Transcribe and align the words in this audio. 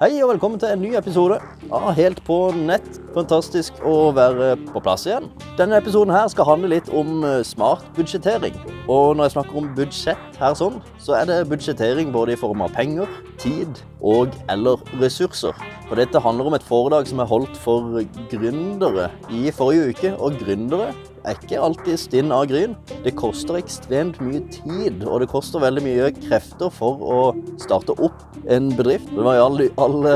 Hei 0.00 0.14
og 0.24 0.30
velkommen 0.30 0.56
til 0.56 0.70
en 0.72 0.80
ny 0.80 0.94
episode 0.96 1.36
av 1.76 1.90
Helt 1.92 2.22
på 2.24 2.36
nett. 2.56 2.86
Fantastisk 3.12 3.82
å 3.84 4.08
være 4.16 4.54
på 4.70 4.80
plass 4.80 5.02
igjen. 5.04 5.26
Denne 5.58 5.76
episoden 5.76 6.14
her 6.14 6.24
skal 6.32 6.48
handle 6.48 6.70
litt 6.72 6.88
om 6.88 7.20
eh, 7.20 7.42
smart 7.44 7.84
budsjettering. 7.98 8.56
Og 8.86 9.18
når 9.18 9.28
jeg 9.28 9.34
snakker 9.34 9.58
om 9.60 9.68
budsjett 9.76 10.29
her 10.40 10.56
sånn, 10.58 10.80
så 11.00 11.18
er 11.18 11.28
det 11.28 11.38
budsjettering 11.50 12.10
både 12.14 12.34
i 12.34 12.40
form 12.40 12.64
av 12.64 12.72
penger, 12.76 13.10
tid 13.40 13.80
og 14.00 14.34
eller 14.52 14.80
ressurser. 15.00 15.56
Og 15.90 15.96
dette 15.98 16.22
handler 16.22 16.48
om 16.48 16.56
et 16.56 16.64
foredrag 16.66 17.08
som 17.10 17.20
er 17.22 17.28
holdt 17.30 17.56
for 17.60 18.00
gründere 18.30 19.08
i 19.34 19.50
forrige 19.54 19.90
uke. 19.90 20.12
Og 20.22 20.38
gründere 20.38 20.92
er 21.26 21.36
ikke 21.36 21.60
alltid 21.60 21.98
stinn 22.00 22.32
av 22.32 22.46
gryn. 22.50 22.76
Det 23.04 23.16
koster 23.18 23.58
ekstremt 23.58 24.20
mye 24.22 24.40
tid, 24.54 25.02
og 25.04 25.20
det 25.24 25.30
koster 25.32 25.62
veldig 25.62 25.84
mye 25.84 26.12
krefter 26.22 26.72
for 26.72 27.02
å 27.02 27.20
starte 27.60 27.96
opp 27.98 28.22
en 28.48 28.70
bedrift. 28.78 29.10
Det 29.10 29.26
var 29.26 29.36
i 29.36 29.44
all, 29.44 29.60
all, 29.82 30.10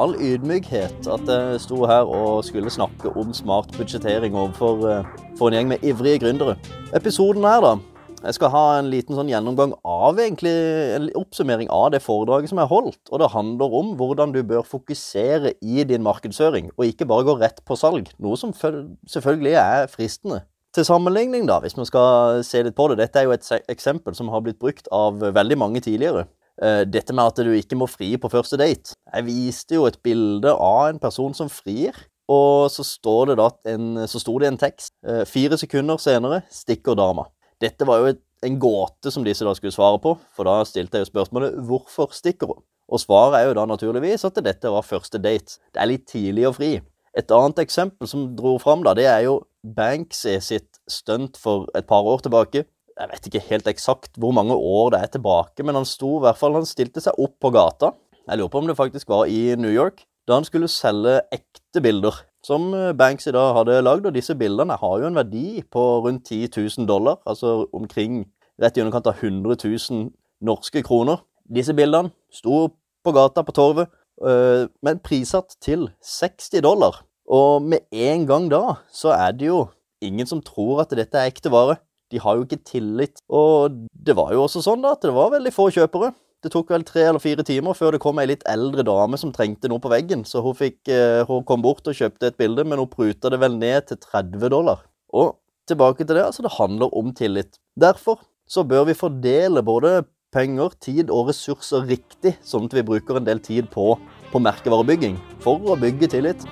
all 0.00 0.16
ydmykhet 0.22 1.10
at 1.10 1.34
jeg 1.34 1.60
sto 1.66 1.82
her 1.90 2.06
og 2.06 2.44
skulle 2.46 2.72
snakke 2.72 3.12
om 3.18 3.34
smart 3.36 3.74
budsjettering 3.76 4.38
overfor 4.38 5.04
for 5.36 5.50
en 5.50 5.58
gjeng 5.58 5.74
med 5.74 5.84
ivrige 5.84 6.22
gründere. 6.22 6.56
Episoden 6.94 7.44
her, 7.48 7.64
da. 7.66 7.76
Jeg 8.20 8.36
skal 8.36 8.50
ha 8.52 8.64
en 8.76 8.90
liten 8.92 9.16
sånn 9.16 9.30
gjennomgang 9.32 9.70
av 9.88 10.18
egentlig, 10.20 10.52
en 10.92 11.06
oppsummering 11.16 11.70
av 11.72 11.86
det 11.94 12.02
foredraget 12.04 12.52
som 12.52 12.60
er 12.60 12.68
holdt. 12.68 13.00
Og 13.08 13.22
det 13.22 13.30
handler 13.32 13.76
om 13.78 13.94
hvordan 13.96 14.34
du 14.34 14.42
bør 14.44 14.66
fokusere 14.68 15.54
i 15.64 15.86
din 15.88 16.04
markedsføring, 16.04 16.68
og 16.76 16.84
ikke 16.84 17.08
bare 17.08 17.24
gå 17.24 17.38
rett 17.40 17.62
på 17.64 17.78
salg. 17.80 18.10
Noe 18.20 18.36
som 18.36 18.52
selvfølgelig 18.52 19.56
er 19.62 19.88
fristende. 19.92 20.42
Til 20.76 20.86
sammenligning, 20.86 21.48
da, 21.48 21.58
hvis 21.64 21.78
man 21.80 21.88
skal 21.88 22.44
se 22.46 22.60
litt 22.62 22.76
på 22.76 22.90
det. 22.92 23.00
Dette 23.00 23.22
er 23.22 23.26
jo 23.26 23.34
et 23.34 23.72
eksempel 23.72 24.14
som 24.14 24.28
har 24.30 24.44
blitt 24.44 24.60
brukt 24.60 24.86
av 24.94 25.18
veldig 25.18 25.58
mange 25.58 25.82
tidligere. 25.82 26.28
Eh, 26.60 26.84
dette 26.84 27.16
med 27.16 27.32
at 27.32 27.40
du 27.40 27.50
ikke 27.56 27.78
må 27.80 27.88
fri 27.88 28.12
på 28.20 28.30
første 28.30 28.60
date. 28.60 28.94
Jeg 29.08 29.26
viste 29.26 29.80
jo 29.80 29.88
et 29.88 29.98
bilde 30.04 30.52
av 30.52 30.92
en 30.92 31.00
person 31.00 31.34
som 31.34 31.48
frir, 31.50 31.96
og 32.30 32.68
så, 32.70 32.84
står 32.86 33.32
det 33.32 33.40
da 33.40 33.48
en, 33.72 34.04
så 34.06 34.20
sto 34.22 34.36
det 34.38 34.52
en 34.52 34.60
tekst. 34.60 34.92
Eh, 35.08 35.24
fire 35.26 35.58
sekunder 35.58 35.98
senere 35.98 36.44
stikker 36.52 36.94
dama. 37.00 37.26
Dette 37.60 37.86
var 37.88 38.00
jo 38.00 38.10
et, 38.14 38.22
en 38.46 38.56
gåte 38.60 39.12
som 39.12 39.24
disse 39.24 39.44
da 39.44 39.52
skulle 39.56 39.74
svare 39.74 40.00
på, 40.00 40.14
for 40.32 40.48
da 40.48 40.62
stilte 40.64 40.96
jeg 40.96 41.06
jo 41.06 41.12
spørsmålet 41.12 41.58
'Hvorfor 41.60 42.14
stikker 42.16 42.46
hun?' 42.46 42.64
Og 42.90 43.00
svaret 43.00 43.38
er 43.38 43.48
jo 43.48 43.54
da 43.54 43.64
naturligvis 43.66 44.24
at 44.24 44.34
dette 44.34 44.70
var 44.70 44.82
første 44.82 45.18
date. 45.18 45.60
Det 45.74 45.78
er 45.78 45.86
litt 45.86 46.06
tidlig 46.08 46.48
å 46.48 46.54
fri. 46.56 46.80
Et 47.14 47.30
annet 47.30 47.58
eksempel 47.58 48.08
som 48.08 48.34
dro 48.34 48.58
fram, 48.58 48.82
da, 48.82 48.94
det 48.94 49.06
er 49.06 49.20
jo 49.28 49.42
Banksy 49.62 50.40
sitt 50.40 50.80
stunt 50.88 51.36
for 51.36 51.68
et 51.74 51.86
par 51.86 52.02
år 52.02 52.18
tilbake 52.18 52.64
jeg 53.00 53.08
vet 53.08 53.28
ikke 53.28 53.46
helt 53.48 53.68
eksakt 53.70 54.18
hvor 54.20 54.34
mange 54.36 54.52
år 54.54 54.92
det 54.92 55.00
er 55.00 55.12
tilbake, 55.14 55.64
men 55.64 55.78
han 55.78 55.88
sto 55.88 56.18
i 56.18 56.24
hvert 56.26 56.38
fall, 56.40 56.56
han 56.58 56.68
stilte 56.68 57.00
seg 57.00 57.16
opp 57.20 57.38
på 57.40 57.52
gata. 57.54 57.94
Jeg 58.26 58.38
lurer 58.38 58.52
på 58.52 58.60
om 58.60 58.68
det 58.68 58.76
faktisk 58.76 59.08
var 59.08 59.30
i 59.30 59.54
New 59.56 59.72
York, 59.72 60.04
da 60.28 60.36
han 60.36 60.44
skulle 60.44 60.68
selge 60.68 61.20
ekte 61.32 61.80
bilder. 61.82 62.18
Som 62.46 62.70
Banks 62.72 62.96
Banksy 62.98 63.32
da 63.36 63.50
hadde 63.52 63.82
lagd, 63.84 64.06
og 64.08 64.14
disse 64.16 64.34
bildene 64.34 64.78
har 64.80 64.94
jo 65.00 65.08
en 65.10 65.18
verdi 65.18 65.60
på 65.70 65.82
rundt 66.06 66.30
10 66.30 66.48
000 66.56 66.88
dollar. 66.88 67.18
Altså 67.26 67.66
omkring 67.76 68.24
rett 68.60 68.78
i 68.78 68.80
underkant 68.80 69.10
av 69.10 69.20
100 69.20 69.56
000 69.64 70.06
norske 70.40 70.82
kroner. 70.82 71.20
Disse 71.44 71.74
bildene 71.76 72.14
sto 72.32 72.70
på 73.04 73.12
gata 73.12 73.44
på 73.44 73.52
torvet, 73.52 73.92
øh, 74.24 74.68
men 74.82 75.02
prissatt 75.04 75.56
til 75.60 75.90
60 76.00 76.62
dollar. 76.64 77.04
Og 77.28 77.62
med 77.62 77.84
en 77.92 78.26
gang 78.26 78.48
da, 78.50 78.80
så 78.92 79.12
er 79.12 79.36
det 79.36 79.46
jo 79.52 79.66
ingen 80.00 80.26
som 80.26 80.40
tror 80.42 80.80
at 80.82 80.96
dette 80.96 81.18
er 81.18 81.28
ekte 81.28 81.52
vare 81.52 81.76
de 82.10 82.20
har 82.20 82.36
jo 82.36 82.46
ikke 82.46 82.64
tillit. 82.66 83.22
Og 83.28 83.70
det 84.06 84.16
var 84.18 84.32
jo 84.34 84.44
også 84.44 84.62
sånn 84.64 84.82
da, 84.84 84.94
at 84.96 85.04
det 85.06 85.14
var 85.14 85.32
veldig 85.34 85.52
få 85.54 85.70
kjøpere. 85.74 86.12
Det 86.40 86.48
tok 86.54 86.70
vel 86.72 86.84
tre 86.88 87.02
eller 87.04 87.20
fire 87.20 87.44
timer 87.44 87.76
før 87.76 87.92
det 87.92 88.00
kom 88.00 88.16
ei 88.22 88.30
litt 88.30 88.44
eldre 88.48 88.80
dame 88.88 89.18
som 89.20 89.32
trengte 89.36 89.68
noe 89.68 89.82
på 89.82 89.90
veggen. 89.92 90.22
Så 90.24 90.40
hun, 90.40 90.56
fikk, 90.56 90.78
eh, 90.88 91.20
hun 91.28 91.44
kom 91.44 91.60
bort 91.60 91.84
og 91.84 91.98
kjøpte 91.98 92.30
et 92.30 92.38
bilde, 92.40 92.64
men 92.64 92.80
hun 92.80 92.88
pruta 92.88 93.28
det 93.32 93.42
vel 93.42 93.58
ned 93.60 93.90
til 93.90 94.00
30 94.00 94.48
dollar. 94.54 94.80
Og 95.12 95.36
tilbake 95.68 96.06
til 96.06 96.16
det, 96.16 96.24
altså 96.24 96.46
det 96.46 96.54
handler 96.56 96.96
om 96.96 97.12
tillit. 97.12 97.60
Derfor 97.76 98.24
så 98.48 98.64
bør 98.64 98.88
vi 98.88 98.96
fordele 98.96 99.62
både 99.62 100.00
penger, 100.32 100.72
tid 100.80 101.12
og 101.12 101.28
ressurser 101.28 101.84
riktig, 101.90 102.38
sånn 102.46 102.70
at 102.70 102.78
vi 102.78 102.86
bruker 102.88 103.20
en 103.20 103.28
del 103.28 103.42
tid 103.44 103.68
på, 103.68 103.92
på 104.32 104.40
merkevarebygging 104.42 105.20
for 105.44 105.60
å 105.60 105.76
bygge 105.76 106.08
tillit. 106.16 106.48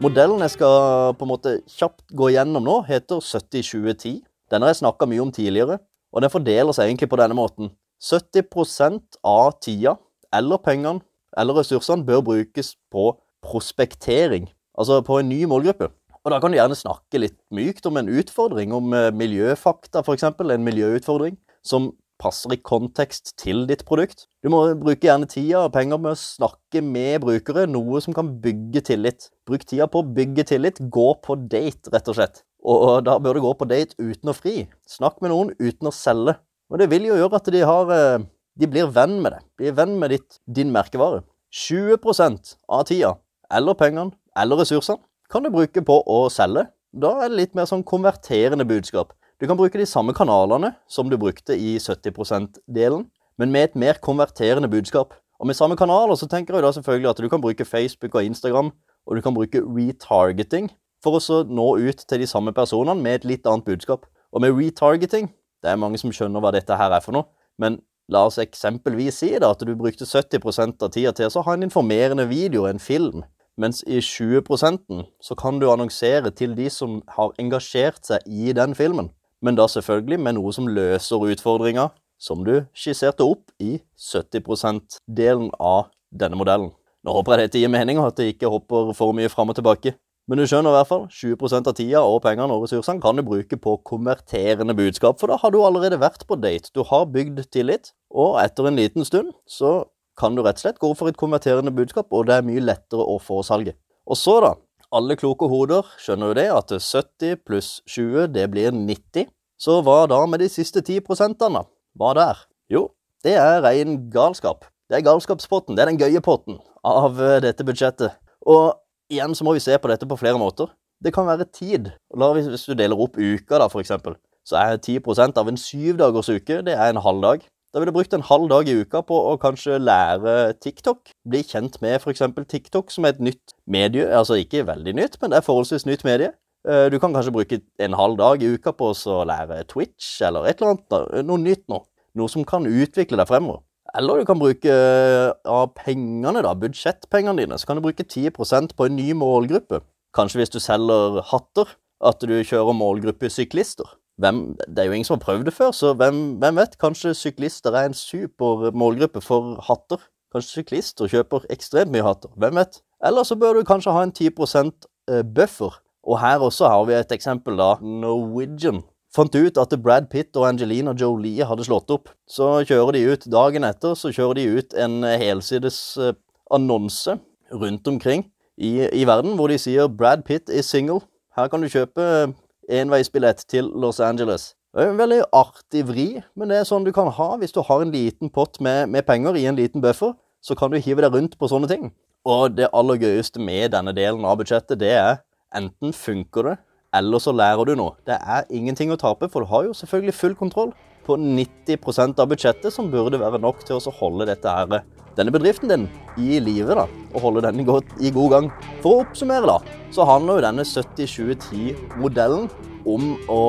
Modellen 0.00 0.44
jeg 0.44 0.58
skal 0.58 1.14
på 1.16 1.24
en 1.24 1.32
måte 1.32 1.58
kjapt 1.68 2.04
gå 2.16 2.32
gjennom 2.34 2.64
nå, 2.64 2.80
heter 2.88 3.24
70-20-10. 3.24 4.20
Den 4.52 4.64
har 4.64 4.74
jeg 4.74 4.82
snakka 4.84 5.08
mye 5.08 5.24
om 5.24 5.32
tidligere, 5.32 5.80
og 6.12 6.24
den 6.24 6.32
fordeler 6.32 6.76
seg 6.76 6.90
egentlig 6.90 7.08
på 7.12 7.20
denne 7.20 7.36
måten. 7.38 7.72
70% 8.00 9.20
av 9.26 9.52
tida, 9.62 9.96
eller 10.34 10.60
pengene, 10.64 11.04
eller 11.38 11.60
ressursene, 11.60 12.06
bør 12.06 12.24
brukes 12.26 12.74
på 12.92 13.12
prospektering. 13.44 14.48
Altså 14.78 15.00
på 15.04 15.20
en 15.20 15.28
ny 15.30 15.44
målgruppe. 15.50 15.90
Og 16.20 16.32
da 16.32 16.40
kan 16.40 16.52
du 16.52 16.58
gjerne 16.58 16.76
snakke 16.76 17.20
litt 17.22 17.38
mykt 17.54 17.86
om 17.88 17.96
en 17.96 18.10
utfordring, 18.12 18.74
om 18.76 18.92
eh, 18.96 19.08
miljøfakta 19.16 20.02
f.eks., 20.04 20.26
en 20.26 20.66
miljøutfordring, 20.66 21.38
som 21.64 21.92
passer 22.20 22.52
i 22.52 22.60
kontekst 22.60 23.32
til 23.40 23.64
ditt 23.68 23.86
produkt. 23.88 24.26
Du 24.44 24.50
må 24.52 24.62
bruke 24.80 25.08
gjerne 25.08 25.28
tida 25.30 25.64
og 25.64 25.72
penger 25.72 26.00
med 26.02 26.12
å 26.12 26.20
snakke 26.20 26.82
med 26.84 27.22
brukere, 27.24 27.64
noe 27.70 28.02
som 28.04 28.16
kan 28.16 28.34
bygge 28.44 28.84
tillit. 28.90 29.30
Bruk 29.48 29.64
tida 29.64 29.88
på 29.90 30.02
å 30.02 30.10
bygge 30.18 30.44
tillit. 30.52 30.82
Gå 30.92 31.08
på 31.24 31.38
date, 31.46 31.92
rett 31.94 32.12
og 32.12 32.18
slett. 32.18 32.44
Og 32.60 33.00
da 33.06 33.16
bør 33.22 33.38
du 33.38 33.44
gå 33.46 33.54
på 33.56 33.68
date 33.70 33.96
uten 33.96 34.32
å 34.32 34.36
fri. 34.36 34.66
Snakk 34.88 35.22
med 35.24 35.32
noen 35.32 35.54
uten 35.56 35.88
å 35.88 35.94
selge. 35.96 36.36
Og 36.70 36.78
det 36.78 36.90
vil 36.90 37.08
jo 37.08 37.18
gjøre 37.18 37.40
at 37.40 37.50
de, 37.50 37.60
har, 37.66 37.90
eh, 37.90 38.26
de 38.60 38.68
blir 38.70 38.90
venn 38.94 39.18
med 39.22 39.34
det. 39.34 39.40
Blir 39.58 39.76
venn 39.76 39.96
med 39.98 40.14
ditt, 40.14 40.38
din 40.46 40.70
merkevare. 40.74 41.24
20% 41.50 42.54
av 42.70 42.84
tida, 42.86 43.16
eller 43.50 43.74
pengene, 43.74 44.14
eller 44.38 44.62
ressursene, 44.62 45.02
kan 45.30 45.42
du 45.42 45.50
bruke 45.50 45.82
på 45.82 45.96
å 46.06 46.20
selge. 46.30 46.68
Da 46.94 47.10
er 47.18 47.30
det 47.30 47.38
litt 47.38 47.56
mer 47.58 47.66
sånn 47.66 47.82
konverterende 47.86 48.66
budskap. 48.66 49.12
Du 49.40 49.46
kan 49.48 49.58
bruke 49.58 49.78
de 49.78 49.86
samme 49.86 50.14
kanalene 50.14 50.74
som 50.90 51.10
du 51.10 51.16
brukte 51.18 51.56
i 51.56 51.78
70 51.78 52.12
%-delen, 52.12 53.06
men 53.38 53.52
med 53.52 53.70
et 53.70 53.76
mer 53.78 53.98
konverterende 54.02 54.70
budskap. 54.70 55.14
Og 55.40 55.46
med 55.48 55.56
samme 55.56 55.76
kanaler 55.76 56.18
så 56.18 56.28
tenker 56.28 56.54
jeg 56.54 56.62
da 56.62 56.72
selvfølgelig 56.76 57.10
at 57.10 57.22
du 57.22 57.28
kan 57.32 57.40
bruke 57.40 57.64
Facebook 57.64 58.14
og 58.14 58.24
Instagram, 58.24 58.70
og 59.06 59.16
du 59.16 59.22
kan 59.24 59.34
bruke 59.34 59.62
retargeting 59.64 60.68
for 61.02 61.16
å 61.16 61.42
nå 61.48 61.68
ut 61.80 62.04
til 62.04 62.20
de 62.20 62.28
samme 62.28 62.52
personene 62.52 63.00
med 63.00 63.20
et 63.20 63.24
litt 63.24 63.48
annet 63.48 63.64
budskap. 63.64 64.04
Og 64.30 64.44
med 64.44 64.52
retargeting 64.54 65.30
Det 65.62 65.70
er 65.70 65.80
mange 65.80 66.00
som 66.00 66.12
skjønner 66.14 66.42
hva 66.42 66.52
dette 66.54 66.76
her 66.76 66.94
er 66.96 67.04
for 67.04 67.16
noe, 67.16 67.28
men 67.60 67.78
la 68.10 68.24
oss 68.26 68.40
eksempelvis 68.42 69.20
si 69.22 69.34
da 69.38 69.52
at 69.54 69.62
du 69.66 69.74
brukte 69.78 70.08
70 70.08 70.82
av 70.82 70.90
tida 70.90 71.12
til 71.14 71.30
å 71.30 71.44
ha 71.46 71.54
en 71.54 71.68
informerende 71.68 72.26
video, 72.30 72.66
en 72.66 72.82
film, 72.82 73.22
mens 73.60 73.84
i 73.86 74.00
20% 74.00 75.04
så 75.20 75.36
kan 75.38 75.60
du 75.60 75.68
annonsere 75.70 76.32
til 76.32 76.56
de 76.56 76.70
som 76.72 77.02
har 77.16 77.34
engasjert 77.38 78.02
seg 78.08 78.26
i 78.26 78.54
den 78.56 78.74
filmen 78.74 79.12
men 79.42 79.56
da 79.56 79.66
selvfølgelig 79.68 80.20
med 80.20 80.36
noe 80.36 80.52
som 80.52 80.68
løser 80.68 81.24
utfordringa 81.32 81.88
som 82.20 82.44
du 82.44 82.60
skisserte 82.76 83.24
opp 83.24 83.48
i 83.62 83.78
70 83.96 84.44
%-delen 84.44 85.48
av 85.56 85.88
denne 86.10 86.36
modellen. 86.36 86.70
Nå 87.04 87.14
håper 87.16 87.38
jeg 87.38 87.48
dette 87.48 87.62
gir 87.62 87.72
mening, 87.72 87.98
og 87.98 88.10
at 88.10 88.18
det 88.20 88.34
ikke 88.34 88.50
hopper 88.52 88.92
for 88.96 89.16
mye 89.16 89.30
fram 89.32 89.48
og 89.48 89.56
tilbake. 89.56 89.94
Men 90.30 90.38
du 90.38 90.44
skjønner 90.46 90.70
i 90.70 90.76
hvert 90.76 90.86
fall, 90.86 91.08
20 91.10 91.56
av 91.66 91.72
tida 91.74 92.00
og 92.06 92.20
pengene 92.22 92.54
og 92.54 92.62
ressursene 92.62 93.02
kan 93.02 93.18
du 93.18 93.24
bruke 93.26 93.56
på 93.58 93.72
konverterende 93.82 94.76
budskap, 94.78 95.16
for 95.18 95.26
da 95.26 95.40
har 95.42 95.50
du 95.50 95.56
allerede 95.58 95.96
vært 95.98 96.22
på 96.28 96.36
date. 96.38 96.70
Du 96.70 96.84
har 96.86 97.08
bygd 97.10 97.48
tillit, 97.50 97.90
og 98.14 98.36
etter 98.38 98.68
en 98.68 98.78
liten 98.78 99.02
stund 99.02 99.32
så 99.50 99.88
kan 100.20 100.36
du 100.36 100.44
rett 100.44 100.60
og 100.60 100.62
slett 100.62 100.78
gå 100.78 100.90
for 100.94 101.10
et 101.10 101.18
konverterende 101.18 101.72
budskap, 101.74 102.06
og 102.14 102.28
det 102.28 102.36
er 102.36 102.46
mye 102.46 102.62
lettere 102.62 103.02
å 103.02 103.16
få 103.18 103.40
salget. 103.42 103.74
Og 104.06 104.20
så, 104.20 104.36
da, 104.44 104.52
alle 104.94 105.16
kloke 105.18 105.48
hoder 105.50 105.88
skjønner 105.98 106.30
jo 106.30 106.36
det, 106.38 106.46
at 106.54 106.74
70 106.78 107.40
pluss 107.42 107.70
20, 107.90 108.28
det 108.36 108.44
blir 108.52 108.70
90. 108.70 109.26
Så 109.58 109.80
hva 109.82 110.04
da 110.10 110.20
med 110.30 110.44
de 110.44 110.48
siste 110.52 110.78
10 110.78 111.02
prosentene? 111.08 111.64
Hva 111.98 112.12
der? 112.14 112.44
Jo, 112.70 112.84
det 113.26 113.34
er 113.34 113.64
ren 113.66 113.98
galskap. 114.14 114.68
Det 114.86 115.00
er 115.00 115.06
galskapspotten. 115.06 115.74
Det 115.74 115.82
er 115.82 115.90
den 115.90 115.98
gøye 115.98 116.22
potten 116.22 116.62
av 116.86 117.18
eh, 117.18 117.40
dette 117.42 117.66
budsjettet. 117.66 118.14
Og 118.46 118.78
igjen 119.10 119.34
så 119.36 119.46
må 119.46 119.54
vi 119.56 119.62
se 119.64 119.76
på 119.78 119.90
dette 119.90 120.08
på 120.08 120.18
flere 120.20 120.40
måter. 120.40 120.70
Det 121.00 121.12
kan 121.14 121.28
være 121.28 121.48
tid. 121.52 121.92
La 122.16 122.32
Hvis 122.36 122.66
du 122.68 122.74
deler 122.76 122.98
opp 122.98 123.16
uka, 123.18 123.58
da, 123.58 123.68
eksempel, 123.80 124.16
så 124.46 124.58
er 124.60 124.80
10% 124.80 125.38
av 125.40 125.48
en 125.48 125.58
syvdagers 125.60 126.30
uke 126.32 126.60
det 126.66 126.76
er 126.76 126.92
en 126.92 127.02
halv 127.04 127.22
dag. 127.24 127.46
Da 127.70 127.78
ville 127.78 127.92
du 127.92 127.94
brukt 127.94 128.14
en 128.16 128.26
halv 128.26 128.48
dag 128.50 128.68
i 128.68 128.74
uka 128.82 129.00
på 129.06 129.14
å 129.30 129.36
kanskje 129.38 129.78
lære 129.78 130.56
TikTok. 130.58 131.12
Bli 131.30 131.44
kjent 131.46 131.78
med 131.84 132.00
f.eks. 132.00 132.24
TikTok, 132.50 132.90
som 132.90 133.06
er 133.06 133.14
et 133.14 133.22
nytt 133.22 133.54
medie. 133.70 134.08
Altså 134.10 134.40
ikke 134.40 134.66
veldig 134.66 134.96
nytt, 134.98 135.20
men 135.22 135.30
det 135.30 135.38
er 135.38 135.46
forholdsvis 135.46 135.86
nytt 135.86 136.02
medie. 136.04 136.32
Eh, 136.66 136.88
du 136.90 136.98
kan 136.98 137.14
kanskje 137.14 137.32
bruke 137.32 137.60
en 137.78 137.94
halv 137.94 138.18
dag 138.18 138.42
i 138.42 138.50
uka 138.56 138.74
på 138.74 138.90
å 138.90 139.20
lære 139.28 139.62
Twitch 139.70 140.18
eller 140.26 140.50
et 140.50 140.58
eller 140.58 140.74
annet. 140.74 141.24
Noe 141.28 141.40
nytt 141.40 141.68
nå. 141.70 141.84
Noe 142.18 142.32
som 142.32 142.44
kan 142.44 142.66
utvikle 142.66 143.20
deg 143.20 143.30
fremover. 143.30 143.62
Eller 143.98 144.20
du 144.20 144.26
kan 144.28 144.38
bruke 144.38 144.70
eh, 144.70 145.30
av 145.50 145.72
pengene, 145.78 146.42
da, 146.46 146.54
budsjettpengene 146.54 147.42
dine, 147.42 147.58
så 147.58 147.66
kan 147.66 147.78
du 147.80 147.84
bruke 147.84 148.06
10% 148.06 148.76
på 148.78 148.86
en 148.86 148.98
ny 148.98 149.10
målgruppe. 149.18 149.82
Kanskje 150.16 150.42
hvis 150.42 150.54
du 150.54 150.60
selger 150.62 151.20
hatter, 151.30 151.76
at 152.00 152.22
du 152.24 152.38
kjører 152.46 152.76
målgruppe 152.76 153.28
syklister 153.28 153.98
hvem, 154.20 154.40
det 154.68 154.82
er 154.82 154.88
jo 154.88 154.96
ingen 154.96 155.08
som 155.08 155.16
har 155.16 155.24
prøvd 155.24 155.48
det 155.48 155.54
før, 155.56 155.70
så 155.72 155.92
hvem, 155.96 156.18
hvem, 156.42 156.58
vet? 156.60 156.76
Kanskje 156.80 157.14
syklister 157.16 157.76
er 157.76 157.88
en 157.88 157.96
super 157.96 158.70
målgruppe 158.76 159.22
for 159.24 159.56
hatter. 159.68 160.00
kanskje 160.32 160.60
syklister 160.60 161.08
kjøper 161.10 161.46
ekstremt 161.50 161.90
mye 161.90 162.04
hatter. 162.06 162.30
Hvem 162.36 162.60
vet? 162.60 162.82
Eller 163.04 163.24
så 163.26 163.36
bør 163.40 163.58
du 163.58 163.64
kanskje 163.66 163.94
ha 163.96 164.02
en 164.04 164.12
10 164.12 164.28
eh, 164.28 165.22
buffer. 165.24 165.80
Og 166.04 166.20
her 166.20 166.38
også 166.38 166.68
har 166.68 166.84
vi 166.84 166.94
et 166.94 167.12
eksempel, 167.12 167.56
da. 167.56 167.76
Norwegian. 167.80 168.82
Fant 169.10 169.34
ut 169.34 169.56
at 169.58 169.72
Brad 169.82 170.06
Pitt 170.10 170.36
og 170.38 170.46
Angelina 170.46 170.92
Jolie 170.94 171.46
hadde 171.46 171.66
slått 171.66 171.90
opp. 171.90 172.12
Så 172.30 172.60
kjører 172.68 172.94
de 172.94 173.06
ut 173.10 173.26
dagen 173.32 173.66
etter 173.66 173.96
så 173.98 174.12
kjører 174.14 174.38
de 174.38 174.44
ut 174.60 174.76
en 174.78 175.02
helsides 175.02 175.80
eh, 175.98 176.14
annonse 176.54 177.16
rundt 177.50 177.88
omkring 177.90 178.28
i, 178.54 178.86
i 178.86 179.02
verden 179.08 179.34
hvor 179.38 179.50
de 179.50 179.58
sier 179.58 179.90
'Brad 179.90 180.22
Pitt 180.22 180.48
is 180.48 180.70
single'. 180.70 181.02
Her 181.34 181.48
kan 181.50 181.62
du 181.62 181.68
kjøpe 181.70 182.32
enveisbillett 182.70 183.42
til 183.50 183.66
Los 183.74 184.00
Angeles. 184.00 184.54
Det 184.70 184.84
er 184.84 184.92
en 184.92 185.02
veldig 185.02 185.24
artig 185.34 185.82
vri, 185.88 186.06
men 186.38 186.50
det 186.50 186.60
er 186.60 186.68
sånn 186.68 186.86
du 186.86 186.92
kan 186.94 187.10
ha 187.10 187.32
hvis 187.40 187.54
du 187.54 187.64
har 187.66 187.82
en 187.82 187.90
liten 187.90 188.30
pott 188.30 188.60
med, 188.62 188.86
med 188.94 189.02
penger 189.06 189.34
i 189.34 189.48
en 189.50 189.58
liten 189.58 189.82
buffer. 189.82 190.14
Så 190.40 190.54
kan 190.54 190.70
du 190.70 190.78
hive 190.78 191.02
deg 191.02 191.14
rundt 191.14 191.34
på 191.38 191.50
sånne 191.50 191.68
ting. 191.68 191.90
Og 192.24 192.54
det 192.54 192.70
aller 192.76 193.00
gøyeste 193.00 193.42
med 193.42 193.72
denne 193.74 193.92
delen 193.96 194.22
av 194.24 194.38
budsjettet, 194.38 194.78
det 194.78 194.94
er 194.94 195.18
enten 195.56 195.90
funker 195.96 196.46
det, 196.46 196.56
eller 196.96 197.22
så 197.22 197.34
lærer 197.34 197.68
du 197.68 197.76
noe. 197.78 197.96
Det 198.06 198.16
er 198.18 198.48
ingenting 198.50 198.92
å 198.92 198.98
tape, 199.00 199.28
for 199.30 199.44
du 199.44 199.50
har 199.50 199.66
jo 199.68 199.76
selvfølgelig 199.76 200.16
full 200.16 200.36
kontroll 200.38 200.72
på 201.06 201.16
90% 201.18 202.20
av 202.22 202.30
budsjettet, 202.30 202.72
som 202.74 202.90
burde 202.92 203.20
være 203.20 203.40
nok 203.42 203.62
til 203.66 203.78
å 203.78 203.94
holde 204.00 204.28
dette 204.30 204.50
her, 204.50 204.82
denne 205.16 205.34
bedriften 205.34 205.70
din 205.70 205.86
i 206.20 206.38
live 206.42 206.76
og 206.76 207.20
holde 207.22 207.44
den 207.46 207.62
i 207.62 207.66
god 208.14 208.34
gang. 208.34 208.50
For 208.82 208.90
å 208.92 209.04
oppsummere, 209.04 209.48
da, 209.48 209.58
så 209.94 210.06
handler 210.08 210.38
jo 210.38 210.46
denne 210.46 210.66
70-20-10-modellen 210.66 212.50
om 212.88 213.14
å 213.30 213.40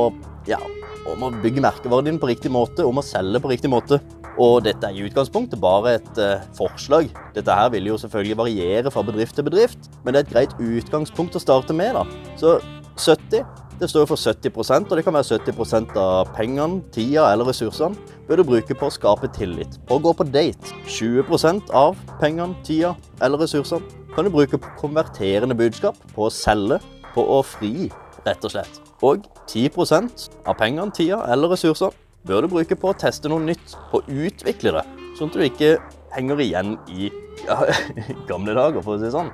ja, 0.50 0.58
om 1.10 1.28
å 1.28 1.30
bygge 1.44 1.62
merkevaren 1.62 2.10
din 2.10 2.20
på 2.22 2.30
riktig 2.32 2.52
måte, 2.54 2.86
om 2.86 2.98
å 2.98 3.06
selge 3.06 3.42
på 3.42 3.52
riktig 3.52 3.70
måte. 3.72 4.02
Og 4.42 4.62
dette 4.66 4.88
er 4.88 4.96
i 4.96 5.04
utgangspunktet 5.06 5.60
bare 5.62 5.98
et 6.00 6.20
uh, 6.22 6.44
forslag. 6.58 7.10
Dette 7.36 7.54
her 7.54 7.70
vil 7.74 7.90
jo 7.92 7.98
selvfølgelig 8.00 8.38
variere 8.40 8.94
fra 8.94 9.04
bedrift 9.06 9.36
til 9.38 9.46
bedrift, 9.46 9.90
men 10.02 10.16
det 10.16 10.22
er 10.22 10.26
et 10.26 10.34
greit 10.34 10.56
utgangspunkt 10.58 11.36
å 11.38 11.44
starte 11.44 11.76
med. 11.78 11.98
da. 12.00 12.06
Så 12.40 12.56
70 13.02 13.62
det 13.82 13.88
står 13.90 14.06
for 14.06 14.20
70% 14.20 14.92
og 14.92 14.98
det 14.98 15.04
kan 15.08 15.16
være 15.16 15.40
70% 15.40 15.96
av 15.98 16.28
pengene, 16.36 16.84
tida 16.94 17.24
eller 17.32 17.48
ressursene 17.50 17.98
bør 18.28 18.38
du 18.38 18.44
bruke 18.52 18.76
på 18.78 18.90
å 18.92 18.94
skape 18.94 19.30
tillit, 19.34 19.80
og 19.90 20.04
gå 20.06 20.14
på 20.20 20.28
date. 20.30 20.76
20% 20.86 21.74
av 21.74 21.98
pengene, 22.22 22.54
tida 22.68 22.94
eller 23.26 23.42
ressursene 23.42 23.82
kan 24.14 24.28
du 24.28 24.30
bruke 24.30 24.60
på 24.62 24.76
konverterende 24.78 25.58
budskap, 25.58 25.98
på 26.14 26.28
å 26.28 26.34
selge, 26.36 26.78
på 27.16 27.26
å 27.26 27.42
fri, 27.42 27.90
rett 28.28 28.46
og 28.46 28.54
slett. 28.54 28.82
Og 29.02 29.26
10% 29.50 30.30
av 30.46 30.60
pengene, 30.62 30.94
tida 30.94 31.24
eller 31.34 31.56
ressursene 31.56 31.98
bør 32.30 32.46
du 32.46 32.54
bruke 32.54 32.78
på 32.78 32.92
å 32.92 33.00
teste 33.02 33.34
noe 33.34 33.42
nytt, 33.42 33.80
på 33.90 34.04
å 34.04 34.20
utvikle 34.28 34.78
det, 34.78 34.86
sånn 35.18 35.34
at 35.34 35.40
du 35.40 35.48
ikke 35.48 35.78
henger 36.14 36.46
igjen 36.46 36.78
i 36.94 37.10
ja, 37.48 37.64
gamle 38.30 38.54
dager, 38.54 38.86
for 38.86 38.94
å 38.94 39.02
si 39.02 39.10
det 39.10 39.16
sånn. 39.18 39.34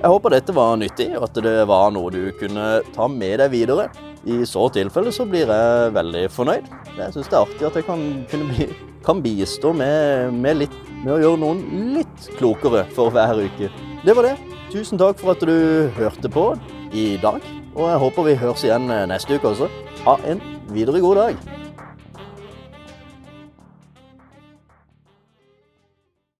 Jeg 0.00 0.08
håper 0.08 0.32
dette 0.32 0.52
var 0.56 0.78
nyttig, 0.80 1.10
og 1.18 1.26
at 1.26 1.38
det 1.44 1.58
var 1.68 1.90
noe 1.92 2.08
du 2.08 2.30
kunne 2.40 2.80
ta 2.94 3.04
med 3.12 3.36
deg 3.42 3.50
videre. 3.52 3.90
I 4.24 4.38
så 4.48 4.62
tilfelle 4.72 5.12
så 5.12 5.26
blir 5.28 5.50
jeg 5.52 5.90
veldig 5.92 6.22
fornøyd. 6.32 6.70
Jeg 6.96 7.12
syns 7.12 7.28
det 7.28 7.36
er 7.36 7.44
artig 7.44 7.66
at 7.68 7.76
jeg 7.76 7.84
kan, 7.84 8.06
bli, 8.48 8.70
kan 9.04 9.20
bistå 9.20 9.74
med, 9.76 10.32
med, 10.40 10.62
litt, 10.62 10.80
med, 11.02 11.12
å 11.18 11.20
gjøre 11.20 11.42
noen 11.44 11.92
litt 11.98 12.32
klokere 12.40 12.86
for 12.96 13.12
hver 13.12 13.44
uke. 13.44 13.68
Det 14.00 14.16
var 14.16 14.30
det. 14.30 14.34
Tusen 14.72 15.00
takk 15.00 15.20
for 15.20 15.34
at 15.34 15.44
du 15.44 15.92
hørte 16.00 16.32
på 16.32 16.48
i 16.96 17.10
dag. 17.20 17.44
Og 17.76 17.84
jeg 17.92 18.04
håper 18.06 18.30
vi 18.30 18.40
høres 18.40 18.64
igjen 18.64 18.88
neste 18.88 19.36
uke 19.36 19.52
også. 19.52 19.68
Ha 20.08 20.16
en 20.32 20.40
videre 20.72 21.04
god 21.04 21.26
dag. 21.26 21.59